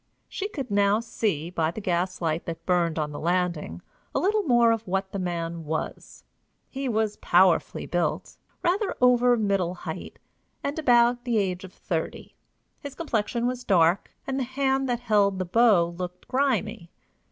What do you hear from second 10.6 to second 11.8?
and about the age of